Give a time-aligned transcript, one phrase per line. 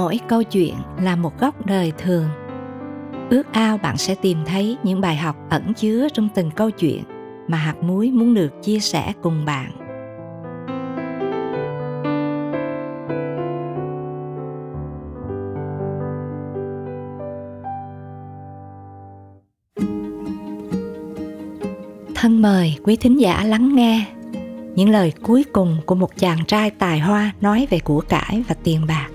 [0.00, 2.28] mỗi câu chuyện là một góc đời thường.
[3.30, 7.02] Ước ao bạn sẽ tìm thấy những bài học ẩn chứa trong từng câu chuyện
[7.48, 9.70] mà hạt muối muốn được chia sẻ cùng bạn.
[22.14, 24.06] Thân mời quý thính giả lắng nghe
[24.74, 28.54] những lời cuối cùng của một chàng trai tài hoa nói về của cải và
[28.64, 29.09] tiền bạc.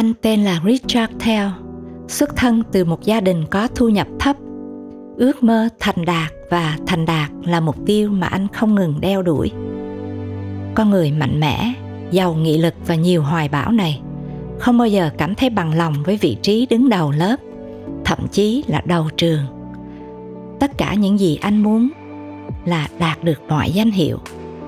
[0.00, 1.48] Anh tên là Richard Tell,
[2.08, 4.36] xuất thân từ một gia đình có thu nhập thấp.
[5.16, 9.22] Ước mơ thành đạt và thành đạt là mục tiêu mà anh không ngừng đeo
[9.22, 9.50] đuổi.
[10.74, 11.72] Con người mạnh mẽ,
[12.10, 14.00] giàu nghị lực và nhiều hoài bão này
[14.58, 17.36] không bao giờ cảm thấy bằng lòng với vị trí đứng đầu lớp,
[18.04, 19.42] thậm chí là đầu trường.
[20.60, 21.88] Tất cả những gì anh muốn
[22.64, 24.18] là đạt được mọi danh hiệu,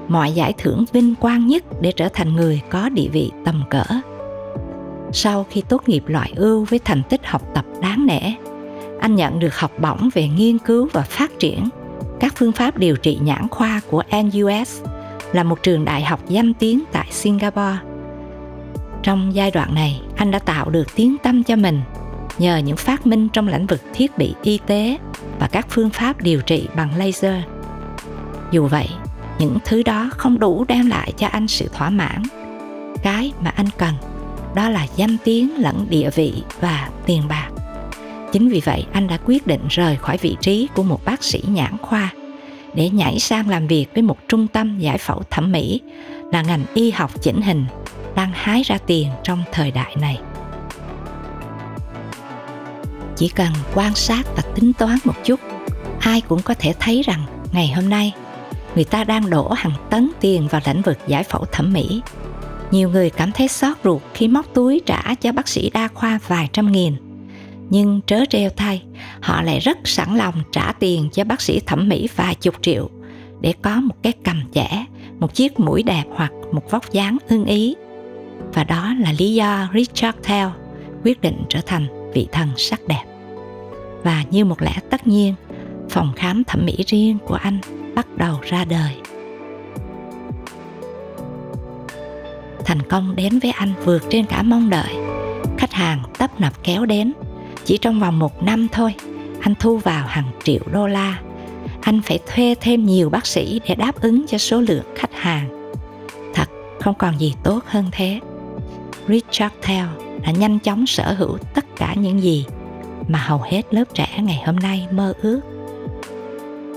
[0.08, 3.84] mọi giải thưởng vinh quang nhất để trở thành người có địa vị tầm cỡ
[5.12, 8.20] sau khi tốt nghiệp loại ưu với thành tích học tập đáng nể
[9.00, 11.68] anh nhận được học bổng về nghiên cứu và phát triển
[12.20, 14.83] các phương pháp điều trị nhãn khoa của NUS
[15.33, 17.78] là một trường đại học danh tiếng tại Singapore.
[19.02, 21.80] Trong giai đoạn này, anh đã tạo được tiếng tâm cho mình
[22.38, 24.98] nhờ những phát minh trong lĩnh vực thiết bị y tế
[25.38, 27.42] và các phương pháp điều trị bằng laser.
[28.50, 28.88] Dù vậy,
[29.38, 32.22] những thứ đó không đủ đem lại cho anh sự thỏa mãn.
[33.02, 33.94] Cái mà anh cần
[34.55, 37.50] đó là danh tiếng, lẫn địa vị và tiền bạc.
[38.33, 41.42] Chính vì vậy, anh đã quyết định rời khỏi vị trí của một bác sĩ
[41.47, 42.12] nhãn khoa
[42.75, 45.80] để nhảy sang làm việc với một trung tâm giải phẫu thẩm mỹ
[46.33, 47.64] là ngành y học chỉnh hình
[48.14, 50.19] đang hái ra tiền trong thời đại này.
[53.17, 55.41] Chỉ cần quan sát và tính toán một chút,
[56.00, 58.12] ai cũng có thể thấy rằng ngày hôm nay
[58.75, 62.02] người ta đang đổ hàng tấn tiền vào lĩnh vực giải phẫu thẩm mỹ
[62.72, 66.18] nhiều người cảm thấy xót ruột khi móc túi trả cho bác sĩ đa khoa
[66.28, 66.94] vài trăm nghìn.
[67.70, 68.83] Nhưng trớ treo thay,
[69.20, 72.90] họ lại rất sẵn lòng trả tiền cho bác sĩ thẩm mỹ vài chục triệu
[73.40, 74.84] để có một cái cầm chẻ,
[75.18, 77.74] một chiếc mũi đẹp hoặc một vóc dáng ưng ý.
[78.52, 80.48] Và đó là lý do Richard Tell
[81.04, 83.04] quyết định trở thành vị thần sắc đẹp.
[84.02, 85.34] Và như một lẽ tất nhiên,
[85.90, 87.58] phòng khám thẩm mỹ riêng của anh
[87.94, 89.02] bắt đầu ra đời.
[92.64, 94.95] Thành công đến với anh vượt trên cả mong đợi.
[95.58, 97.12] Khách hàng tấp nập kéo đến.
[97.64, 98.95] Chỉ trong vòng một năm thôi,
[99.40, 101.20] anh thu vào hàng triệu đô la.
[101.80, 105.72] Anh phải thuê thêm nhiều bác sĩ để đáp ứng cho số lượng khách hàng.
[106.34, 106.48] Thật
[106.80, 108.20] không còn gì tốt hơn thế.
[109.08, 109.86] Richard tell
[110.22, 112.46] đã nhanh chóng sở hữu tất cả những gì
[113.08, 115.40] mà hầu hết lớp trẻ ngày hôm nay mơ ước.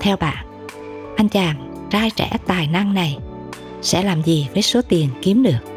[0.00, 0.46] Theo bạn,
[1.16, 3.18] anh chàng trai trẻ tài năng này
[3.82, 5.75] sẽ làm gì với số tiền kiếm được?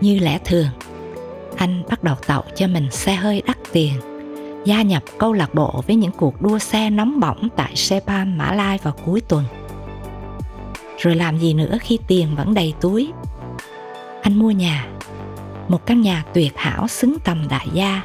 [0.00, 0.68] Như lẽ thường
[1.56, 3.92] anh bắt đầu tạo cho mình xe hơi đắt tiền
[4.64, 8.52] gia nhập câu lạc bộ với những cuộc đua xe nóng bỏng tại Sepan, Mã
[8.52, 9.44] Lai vào cuối tuần.
[10.98, 13.12] Rồi làm gì nữa khi tiền vẫn đầy túi?
[14.22, 14.86] Anh mua nhà,
[15.68, 18.02] một căn nhà tuyệt hảo xứng tầm đại gia.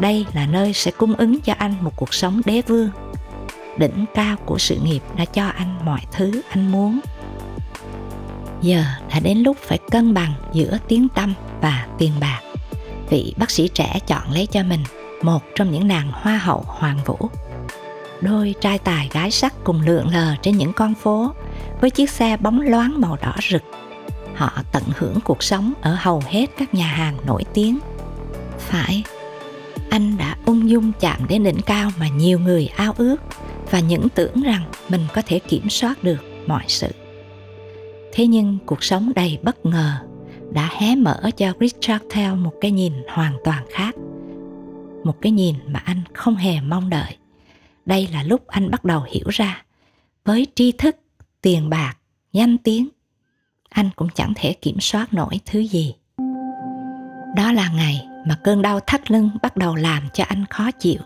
[0.00, 2.90] Đây là nơi sẽ cung ứng cho anh một cuộc sống đế vương.
[3.78, 7.00] Đỉnh cao của sự nghiệp đã cho anh mọi thứ anh muốn
[8.62, 12.40] giờ đã đến lúc phải cân bằng giữa tiếng tâm và tiền bạc.
[13.10, 14.80] Vị bác sĩ trẻ chọn lấy cho mình
[15.22, 17.18] một trong những nàng hoa hậu hoàng vũ.
[18.20, 21.32] Đôi trai tài gái sắc cùng lượn lờ trên những con phố
[21.80, 23.62] với chiếc xe bóng loáng màu đỏ rực.
[24.34, 27.78] Họ tận hưởng cuộc sống ở hầu hết các nhà hàng nổi tiếng.
[28.58, 29.02] Phải,
[29.90, 33.16] anh đã ung dung chạm đến đỉnh cao mà nhiều người ao ước
[33.70, 36.88] và những tưởng rằng mình có thể kiểm soát được mọi sự
[38.16, 39.92] thế nhưng cuộc sống đầy bất ngờ
[40.52, 43.94] đã hé mở cho richard theo một cái nhìn hoàn toàn khác.
[45.04, 47.16] Một cái nhìn mà anh không hề mong đợi.
[47.86, 49.62] Đây là lúc anh bắt đầu hiểu ra,
[50.24, 50.96] với tri thức,
[51.42, 51.94] tiền bạc,
[52.32, 52.88] danh tiếng,
[53.68, 55.94] anh cũng chẳng thể kiểm soát nổi thứ gì.
[57.36, 61.00] Đó là ngày mà cơn đau thắt lưng bắt đầu làm cho anh khó chịu.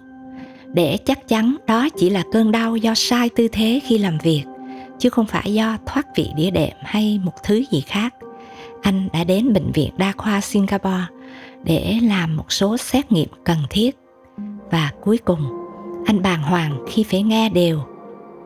[0.75, 4.45] Để chắc chắn đó chỉ là cơn đau do sai tư thế khi làm việc
[5.01, 8.15] chứ không phải do thoát vị đĩa đệm hay một thứ gì khác.
[8.83, 11.05] Anh đã đến bệnh viện đa khoa singapore
[11.65, 13.97] để làm một số xét nghiệm cần thiết.
[14.71, 15.41] Và cuối cùng,
[16.07, 17.81] anh bàng hoàng khi phải nghe đều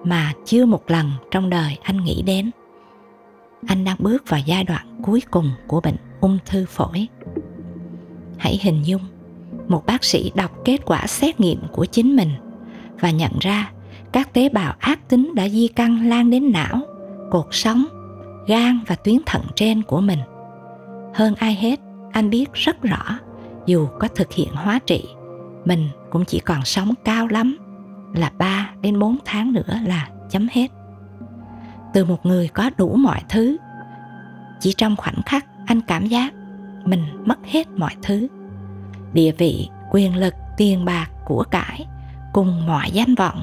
[0.05, 2.51] mà chưa một lần trong đời anh nghĩ đến.
[3.67, 7.09] Anh đang bước vào giai đoạn cuối cùng của bệnh ung thư phổi.
[8.39, 9.03] Hãy hình dung,
[9.69, 12.31] một bác sĩ đọc kết quả xét nghiệm của chính mình
[13.01, 13.71] và nhận ra
[14.15, 16.81] các tế bào ác tính đã di căn lan đến não
[17.31, 17.85] cột sống,
[18.47, 20.19] gan và tuyến thận trên của mình.
[21.15, 21.81] Hơn ai hết,
[22.13, 23.19] anh biết rất rõ
[23.67, 25.05] dù có thực hiện hóa trị,
[25.65, 27.59] mình cũng chỉ còn sống cao lắm
[28.15, 30.69] là 3 đến 4 tháng nữa là chấm hết.
[31.95, 33.57] Từ một người có đủ mọi thứ,
[34.61, 36.35] chỉ trong khoảnh khắc anh cảm giác
[36.85, 38.29] mình mất hết mọi thứ.
[39.13, 41.87] Địa vị, quyền lực, tiền bạc, của cải
[42.33, 43.43] cùng mọi danh vọng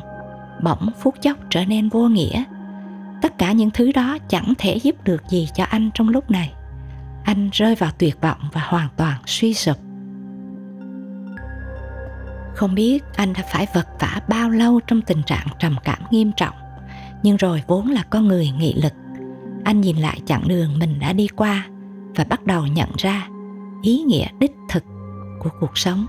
[0.63, 2.43] bỗng phút chốc trở nên vô nghĩa.
[3.21, 6.53] Tất cả những thứ đó chẳng thể giúp được gì cho anh trong lúc này.
[7.23, 9.77] Anh rơi vào tuyệt vọng và hoàn toàn suy sụp.
[12.55, 16.31] Không biết anh đã phải vật vả bao lâu trong tình trạng trầm cảm nghiêm
[16.37, 16.55] trọng,
[17.23, 18.93] nhưng rồi vốn là con người nghị lực.
[19.63, 21.65] Anh nhìn lại chặng đường mình đã đi qua
[22.15, 23.27] và bắt đầu nhận ra
[23.81, 24.83] ý nghĩa đích thực
[25.39, 26.05] của cuộc sống.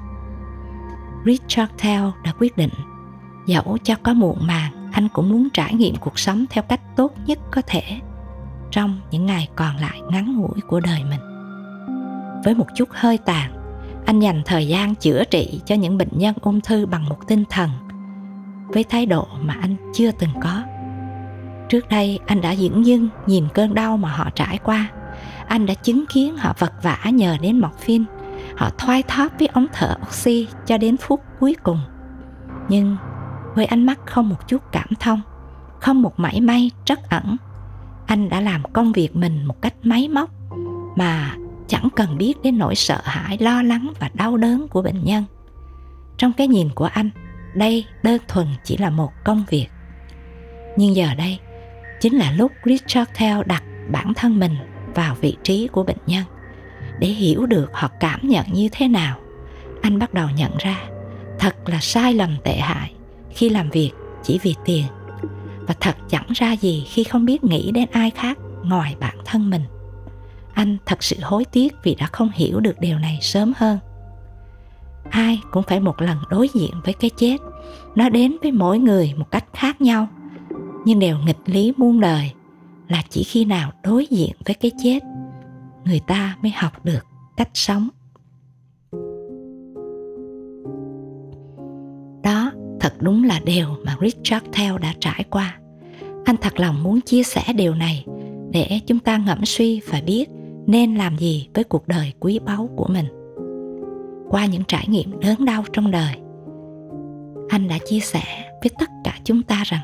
[1.24, 2.70] Richard tell đã quyết định
[3.46, 7.12] dẫu cho có muộn màng, anh cũng muốn trải nghiệm cuộc sống theo cách tốt
[7.26, 7.82] nhất có thể
[8.70, 11.20] trong những ngày còn lại ngắn ngủi của đời mình.
[12.44, 13.52] Với một chút hơi tàn,
[14.06, 17.44] anh dành thời gian chữa trị cho những bệnh nhân ung thư bằng một tinh
[17.50, 17.70] thần
[18.68, 20.62] với thái độ mà anh chưa từng có.
[21.68, 24.88] Trước đây, anh đã dửng dưng nhìn cơn đau mà họ trải qua.
[25.46, 28.04] Anh đã chứng kiến họ vật vã nhờ đến morphine
[28.56, 31.80] họ thoai thóp với ống thở oxy cho đến phút cuối cùng.
[32.68, 32.96] Nhưng
[33.54, 35.20] với ánh mắt không một chút cảm thông,
[35.80, 37.36] không một mảy may trắc ẩn.
[38.06, 40.30] Anh đã làm công việc mình một cách máy móc,
[40.96, 41.36] mà
[41.68, 45.24] chẳng cần biết đến nỗi sợ hãi, lo lắng và đau đớn của bệnh nhân.
[46.16, 47.10] Trong cái nhìn của anh,
[47.54, 49.66] đây đơn thuần chỉ là một công việc.
[50.76, 51.38] Nhưng giờ đây,
[52.00, 54.56] chính là lúc richard theo đặt bản thân mình
[54.94, 56.24] vào vị trí của bệnh nhân.
[56.98, 59.18] Để hiểu được họ cảm nhận như thế nào,
[59.82, 60.76] anh bắt đầu nhận ra
[61.38, 62.94] thật là sai lầm tệ hại
[63.34, 63.90] khi làm việc,
[64.22, 64.84] chỉ vì tiền.
[65.66, 69.50] Và thật chẳng ra gì khi không biết nghĩ đến ai khác ngoài bản thân
[69.50, 69.62] mình.
[70.54, 73.78] Anh thật sự hối tiếc vì đã không hiểu được điều này sớm hơn.
[75.10, 77.36] Ai cũng phải một lần đối diện với cái chết.
[77.94, 80.08] Nó đến với mỗi người một cách khác nhau.
[80.84, 82.32] Nhưng đều nghịch lý muôn đời
[82.88, 84.98] là chỉ khi nào đối diện với cái chết,
[85.84, 87.06] người ta mới học được
[87.36, 87.88] cách sống.
[93.02, 95.58] Đúng là điều mà richard theo đã trải qua.
[96.24, 98.04] Anh thật lòng muốn chia sẻ điều này
[98.50, 100.30] để chúng ta ngẫm suy và biết
[100.66, 103.06] nên làm gì với cuộc đời quý báu của mình.
[104.28, 106.14] Qua những trải nghiệm đớn đau trong đời,
[107.48, 109.82] anh đã chia sẻ với tất cả chúng ta rằng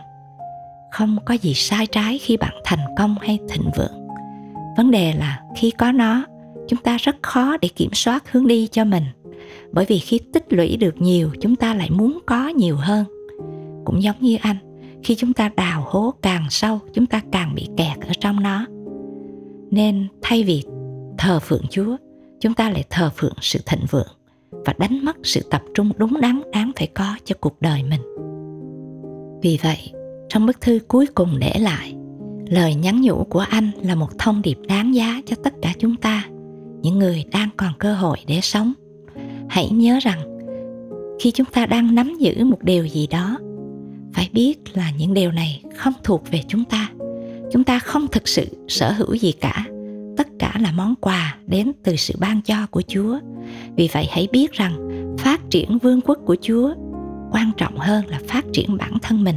[0.91, 4.09] không có gì sai trái khi bạn thành công hay thịnh vượng.
[4.77, 6.25] Vấn đề là khi có nó,
[6.69, 9.05] chúng ta rất khó để kiểm soát hướng đi cho mình
[9.73, 13.05] bởi vì khi tích lũy được nhiều, chúng ta lại muốn có nhiều hơn.
[13.85, 14.57] Cũng giống như anh,
[15.03, 18.67] khi chúng ta đào hố càng sâu, chúng ta càng bị kẹt ở trong nó.
[19.71, 20.63] Nên thay vì
[21.19, 21.97] thờ phượng chúa,
[22.41, 24.15] chúng ta lại thờ phượng sự thịnh vượng
[24.51, 28.01] và đánh mất sự tập trung đúng đắn đáng phải có cho cuộc đời mình.
[29.43, 29.93] Vì vậy,
[30.29, 31.95] trong bức thư cuối cùng để lại,
[32.49, 35.97] lời nhắn nhủ của anh là một thông điệp đáng giá cho tất cả chúng
[35.97, 36.25] ta,
[36.83, 38.73] những người đang còn cơ hội để sống
[39.59, 40.39] hãy nhớ rằng,
[41.21, 43.39] khi chúng ta đang nắm giữ một điều gì đó,
[44.13, 46.91] phải biết là những điều này không thuộc về chúng ta.
[47.53, 49.67] Chúng ta không thực sự sở hữu gì cả.
[50.17, 53.19] Tất cả là món quà đến từ sự ban cho của chúa.
[53.77, 56.75] Vì vậy hãy biết rằng, phát triển vương quốc của chúa
[57.33, 59.37] quan trọng hơn là phát triển bản thân mình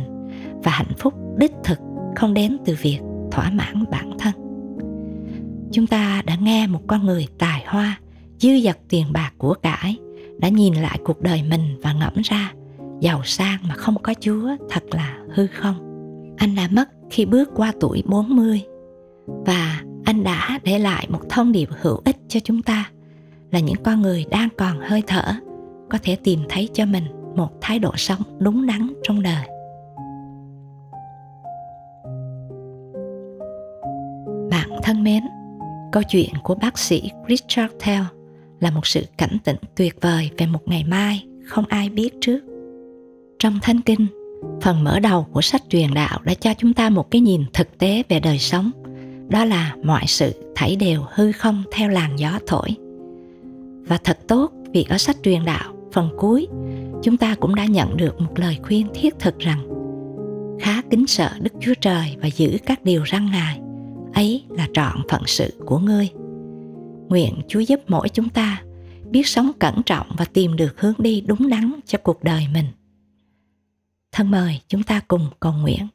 [0.64, 1.80] và hạnh phúc đích thực
[2.16, 3.00] không đến từ việc
[3.32, 4.34] thỏa mãn bản thân.
[5.72, 8.00] Chúng ta đã nghe một con người tài hoa,
[8.40, 9.98] dư dật tiền bạc của cải
[10.42, 12.54] đã nhìn lại cuộc đời mình và ngẫm ra
[13.00, 15.76] giàu sang mà không có Chúa thật là hư không.
[16.38, 18.62] Anh đã mất khi bước qua tuổi 40
[19.28, 22.90] và anh đã để lại một thông điệp hữu ích cho chúng ta
[23.52, 25.34] là những con người đang còn hơi thở
[25.90, 27.04] có thể tìm thấy cho mình
[27.36, 29.46] một thái độ sống đúng đắn trong đời.
[34.50, 35.24] Bạn thân mến,
[35.92, 38.04] câu chuyện của bác sĩ Richard Tell
[38.62, 42.40] là một sự cảnh tỉnh tuyệt vời về một ngày mai không ai biết trước.
[43.40, 44.08] Trong Thánh Kinh,
[44.62, 47.78] phần mở đầu của sách truyền đạo đã cho chúng ta một cái nhìn thực
[47.78, 48.72] tế về đời sống.
[49.30, 52.70] Đó là mọi sự thảy đều hư không theo làn gió thổi.
[53.88, 56.48] Và thật tốt vì ở sách truyền đạo phần cuối
[57.04, 59.60] chúng ta cũng đã nhận được một lời khuyên thiết thực rằng
[60.60, 63.60] khá kính sợ Đức Chúa Trời và giữ các điều răn Ngài.
[64.14, 66.10] Ấy là trọn phận sự của ngươi
[67.12, 68.62] nguyện Chúa giúp mỗi chúng ta
[69.12, 72.66] biết sống cẩn trọng và tìm được hướng đi đúng đắn cho cuộc đời mình.
[74.12, 75.88] Thân mời chúng ta cùng cầu nguyện.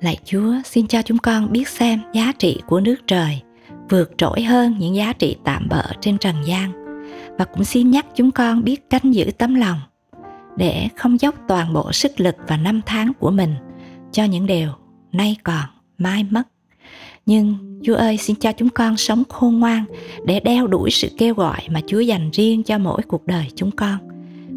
[0.00, 3.42] Lạy Chúa, xin cho chúng con biết xem giá trị của nước trời
[3.88, 6.72] vượt trội hơn những giá trị tạm bợ trên trần gian
[7.38, 9.78] và cũng xin nhắc chúng con biết canh giữ tấm lòng
[10.56, 13.54] để không dốc toàn bộ sức lực và năm tháng của mình
[14.12, 14.68] cho những điều
[15.12, 15.64] nay còn
[15.98, 16.42] mai mất
[17.28, 19.84] nhưng Chúa ơi, xin cho chúng con sống khôn ngoan
[20.24, 23.70] để đeo đuổi sự kêu gọi mà Chúa dành riêng cho mỗi cuộc đời chúng
[23.70, 23.98] con.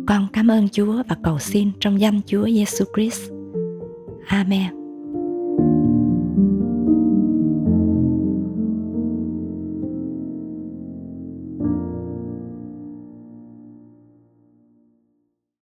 [0.07, 3.21] Con cảm ơn Chúa và cầu xin trong danh Chúa Giêsu Christ.
[4.27, 4.80] Amen.